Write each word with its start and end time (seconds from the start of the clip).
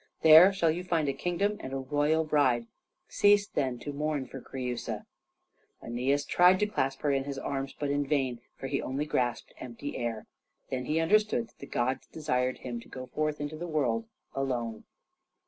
There 0.23 0.51
shall 0.51 0.71
you 0.71 0.83
find 0.83 1.07
a 1.07 1.13
kingdom 1.13 1.57
and 1.59 1.73
a 1.73 1.77
royal 1.77 2.23
bride. 2.23 2.65
Cease 3.07 3.47
then 3.47 3.77
to 3.81 3.93
mourn 3.93 4.25
for 4.25 4.41
Creusa." 4.41 5.05
Æneas 5.83 6.27
tried 6.27 6.57
to 6.57 6.65
clasp 6.65 7.01
her 7.01 7.11
in 7.11 7.25
his 7.25 7.37
arms, 7.37 7.75
but 7.77 7.91
in 7.91 8.07
vain, 8.07 8.41
for 8.57 8.65
he 8.65 8.81
only 8.81 9.05
grasped 9.05 9.49
the 9.49 9.61
empty 9.63 9.95
air. 9.97 10.25
Then 10.71 10.85
he 10.85 10.99
understood 10.99 11.49
that 11.49 11.59
the 11.59 11.67
gods 11.67 12.07
desired 12.07 12.57
him 12.57 12.79
to 12.79 12.89
go 12.89 13.05
forth 13.05 13.39
into 13.39 13.57
the 13.57 13.67
world 13.67 14.07
alone. 14.33 14.85